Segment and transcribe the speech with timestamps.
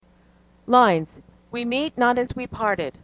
[0.65, 1.19] LINES:
[1.51, 2.97] 'WE MEET NOT AS WE PARTED'.